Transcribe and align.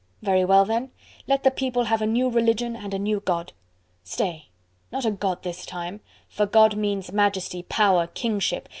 Very 0.23 0.43
well 0.43 0.65
then! 0.65 0.89
let 1.27 1.43
the 1.43 1.51
People 1.51 1.83
have 1.83 2.01
a 2.01 2.07
new 2.07 2.27
religion 2.27 2.75
and 2.75 2.91
a 2.91 2.97
new 2.97 3.19
God. 3.19 3.53
Stay! 4.03 4.47
Not 4.91 5.05
a 5.05 5.11
God 5.11 5.43
this 5.43 5.63
time! 5.63 5.99
for 6.27 6.47
God 6.47 6.75
means 6.75 7.11
Majesty, 7.11 7.61
Power, 7.61 8.07
Kingship! 8.07 8.67